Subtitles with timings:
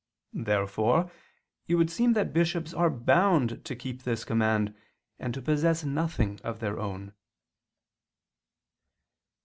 [0.33, 1.11] Therefore
[1.67, 4.73] it would seem that bishops are bound to keep this command,
[5.19, 7.13] and to possess nothing of their own.